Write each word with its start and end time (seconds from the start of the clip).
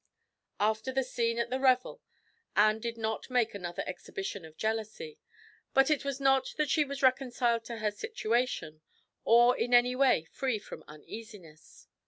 After 0.59 0.91
the 0.91 1.03
scene 1.03 1.37
at 1.37 1.51
the 1.51 1.59
revel, 1.59 2.01
Anne 2.55 2.79
did 2.79 2.97
not 2.97 3.29
make 3.29 3.53
another 3.53 3.83
exhibition 3.85 4.45
of 4.45 4.57
jealousy; 4.57 5.19
but 5.75 5.91
it 5.91 6.03
was 6.03 6.19
not 6.19 6.55
that 6.57 6.71
she 6.71 6.83
was 6.83 7.03
reconciled 7.03 7.65
to 7.65 7.77
her 7.77 7.91
situation, 7.91 8.81
or 9.25 9.55
in 9.55 9.75
any 9.75 9.95
way 9.95 10.23
free 10.23 10.57
from 10.57 10.83
uneasiness. 10.87 11.85